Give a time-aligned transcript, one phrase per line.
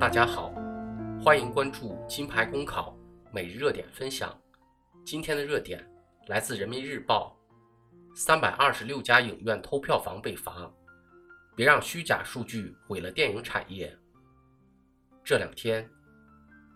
[0.00, 0.50] 大家好，
[1.22, 2.96] 欢迎关注金牌公考
[3.30, 4.34] 每日热点分享。
[5.04, 5.86] 今天的热点
[6.28, 7.36] 来自人民日报：
[8.14, 10.72] 三百二十六家影院偷票房被罚，
[11.54, 13.94] 别让虚假数据毁了电影产业。
[15.22, 15.86] 这两天，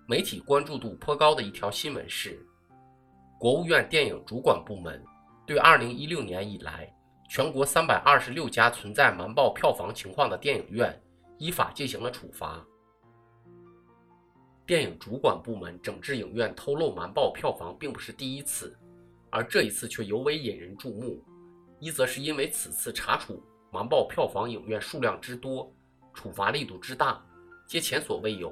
[0.07, 2.39] 媒体关注度颇高的一条新闻是，
[3.41, 5.03] 国务院电影主管部门
[5.47, 6.93] 对二零一六年以来
[7.31, 11.01] 全国三百二十六家存在瞒报票房情况的电影院
[11.39, 12.65] 依法进行了处罚。
[14.67, 18.77] 电影主管部门整治影院偷漏瞒报票房并不是第一次，
[19.30, 21.23] 而这一次却尤为引人注目。
[21.78, 25.73] 一则是因为此次查处瞒报票房影院数量之多，
[26.12, 27.25] 处罚力度之大，
[27.69, 28.51] 皆前所未有；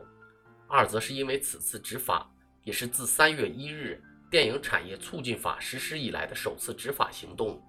[0.69, 2.31] 二则是因为此次执法
[2.63, 4.01] 也是自三月一日
[4.35, 7.63] 电影产业促进法实施以来的首次执法行动，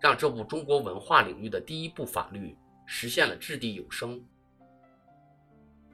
[0.00, 4.20] 让这部中国文化领域的第一部法律实现了掷地有声。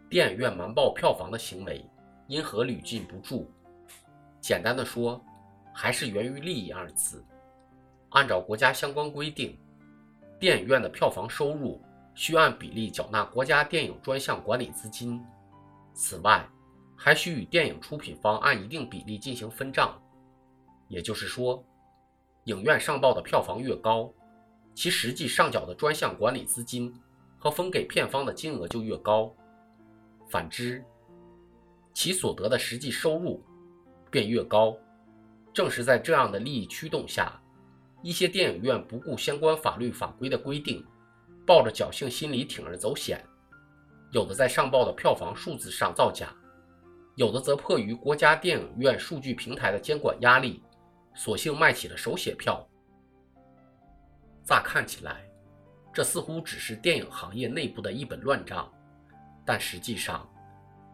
[0.09, 1.85] 电影院瞒报票房的行为
[2.27, 3.47] 因何屡禁不住？
[4.41, 5.23] 简单的说，
[5.75, 7.23] 还是源于利益二字。
[8.13, 9.59] 按照国家相关规定，
[10.41, 11.79] 电影院的票房收入
[12.15, 15.23] 需按比例缴纳国家电影专项管理资金，
[15.93, 16.49] 此外，
[16.97, 20.01] 还需与电影出品方按一定比例进行分账。
[20.89, 21.63] 也就是说，
[22.45, 24.13] 影院上报的票房越高，
[24.75, 26.95] 其实际上缴的专项管理资金
[27.39, 29.35] 和分给片方的金额就越高。
[30.29, 30.85] 反之，
[31.93, 33.43] 其所得的实际收入
[34.11, 34.77] 便越高。
[35.53, 37.33] 正是在这样的利益驱动下，
[38.03, 40.85] 一些电影院不顾相关法律法规的规定，
[41.47, 43.25] 抱着侥幸心理铤而走险，
[44.13, 46.35] 有的在上报的票房数字上造假，
[47.17, 50.63] 有的则迫于国家电影院数据平台的监管压力，
[51.15, 52.63] 索性卖起了手写票。
[54.45, 55.25] 乍看起来，
[55.95, 58.71] 这似乎只是电影行业内部的一本乱账。
[59.47, 60.29] 但实际上，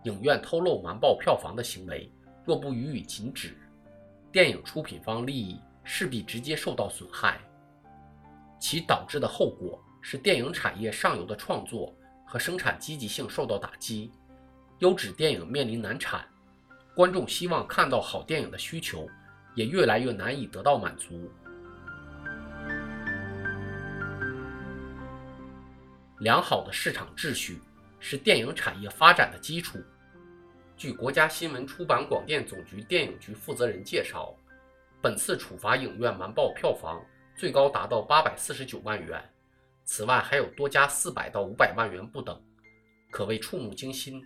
[0.05, 2.09] 影院偷漏瞒报票房的行为
[2.45, 3.59] 若不予以禁止，
[4.31, 7.41] 电影出品方利益势必直接受到损害，
[8.61, 11.93] 其导致的后果是电影产业上游的创作
[12.25, 14.13] 和生产积极性受到打击，
[14.83, 16.29] 优质电影面临难产，
[16.93, 19.09] 观众希望看到好电影的需求
[19.55, 21.31] 也越来越难以得到满足。
[26.19, 27.63] 良好的市场秩序。
[28.05, 29.79] 是电影产业发展的基础。
[30.77, 34.35] 据国家新闻出版广电总局电影局负责人介绍，
[35.01, 37.01] 本次处罚影院瞒报票房
[37.37, 39.23] 最高达到八百四十九万元，
[39.85, 42.43] 此外还有多家四百到五百万元不等，
[43.13, 44.21] 可谓触目惊心。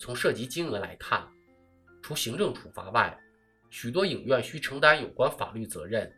[0.00, 1.28] 从涉及金额来看，
[2.02, 3.14] 除行政处罚外，
[3.68, 6.10] 许多影院需承担有关法律责任。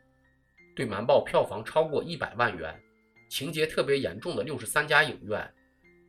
[0.77, 2.81] 对瞒报票房超过一百万元、
[3.29, 5.53] 情节特别严重的六十三家影院。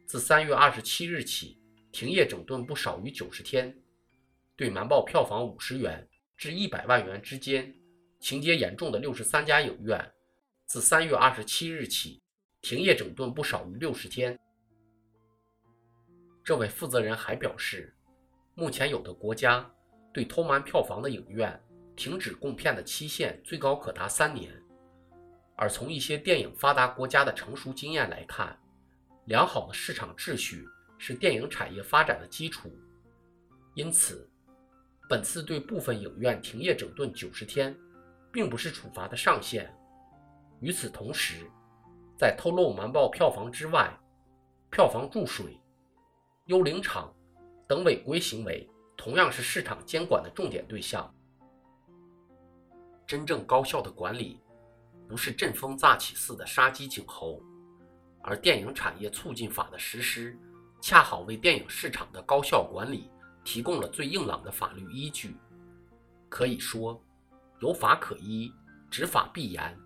[0.05, 1.57] 自三月二十七日起，
[1.91, 3.75] 停业整顿不少于九十天。
[4.55, 6.07] 对瞒报票房五十元
[6.37, 7.73] 至一百万元之间，
[8.19, 10.13] 情节严重的六十三家影院，
[10.67, 12.21] 自三月二十七日起，
[12.61, 14.39] 停业整顿不少于六十天。
[16.43, 17.95] 这位负责人还表示，
[18.53, 19.65] 目前有的国家
[20.11, 21.57] 对偷瞒票房的影院
[21.95, 24.51] 停止供片的期限最高可达三年，
[25.55, 28.57] 而从一些电影发达国家的成熟经验来看。
[29.25, 30.67] 良好的市场秩序
[30.97, 32.69] 是电影产业发展的基础，
[33.73, 34.29] 因此，
[35.07, 37.73] 本次对部分影院停业整顿九十天，
[38.33, 39.73] 并不是处罚的上限。
[40.59, 41.49] 与此同时，
[42.17, 43.97] 在偷漏瞒报票房之外，
[44.69, 45.57] 票房注水、
[46.47, 47.09] 幽灵场
[47.65, 51.09] 等违规行为同样是市场监管的重点对象。
[53.07, 54.41] 真正高效的管理，
[55.07, 57.41] 不是阵风乍起似的杀鸡儆猴。
[58.21, 60.37] 而电影产业促进法的实施，
[60.81, 63.09] 恰好为电影市场的高效管理
[63.45, 65.37] 提供了最硬朗的法律依据。
[66.27, 67.01] 可以说，
[67.61, 68.51] 有法可依，
[68.91, 69.79] 执法必严。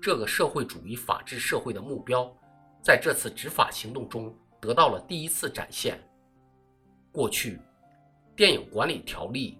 [0.00, 2.32] 这个社会主义法治社会的目标，
[2.80, 5.98] 在这次执法行动中得到了第一次展现。
[7.10, 7.56] 过去，
[8.36, 9.58] 《电影管理条例》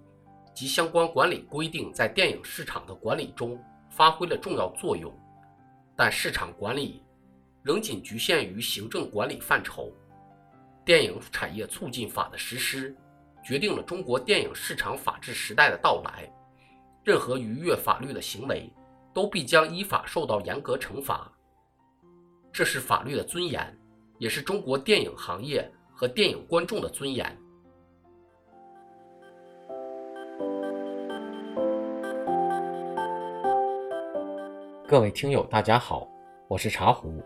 [0.52, 3.58] 及相关管理规定在电影市场的管理中
[3.88, 5.12] 发挥了重要作用，
[5.96, 7.02] 但市场管理。
[7.62, 9.92] 仍仅局限于行政管理范畴。
[10.82, 12.96] 电影产业促进法的实施，
[13.44, 16.26] 决定了中国电影市场法治时代的到来。
[17.04, 18.72] 任何逾越法律的行为，
[19.12, 21.30] 都必将依法受到严格惩罚。
[22.50, 23.78] 这是法律的尊严，
[24.20, 27.34] 也是中国电影行业和电影观众的尊严。
[34.86, 36.06] 各位听友，大家好，
[36.48, 37.24] 我是茶壶。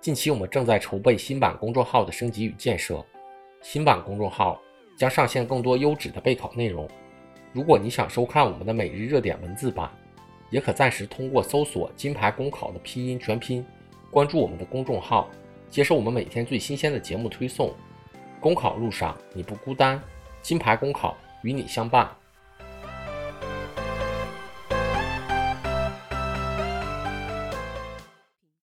[0.00, 3.04] 近期我们正在筹备新版公众号的升级与建设，
[3.60, 4.58] 新版公众号
[4.96, 6.88] 将上线更多优质的备考内容。
[7.52, 9.90] 如果你想收看我们的每日热点文字版，
[10.48, 13.62] 也可暂时通过搜索“金牌公考”的拼音全拼，
[14.10, 15.28] 关注我们的公众号，
[15.70, 17.72] 接收我们每天最新鲜的节目推送。
[18.40, 20.02] 公考路上你不孤单，
[20.42, 22.10] 金牌公考与你相伴。